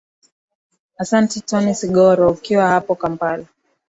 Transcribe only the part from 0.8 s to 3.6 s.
asante tony sigoro ukiwa hapo kampala